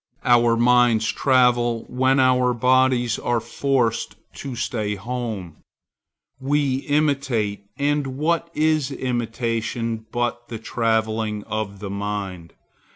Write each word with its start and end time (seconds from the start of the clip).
Our 0.25 0.57
minds 0.57 1.05
travel 1.11 1.85
when 1.87 2.19
our 2.19 2.55
bodies 2.55 3.19
are 3.19 3.39
forced 3.39 4.15
to 4.37 4.55
stay 4.55 4.93
at 4.93 5.01
home. 5.03 5.57
We 6.39 6.77
imitate; 6.87 7.65
and 7.77 8.17
what 8.17 8.49
is 8.55 8.89
imitation 8.89 10.07
but 10.11 10.47
the 10.47 10.57
travelling 10.57 11.43
of 11.43 11.81
the 11.81 11.91
mind? 11.91 12.53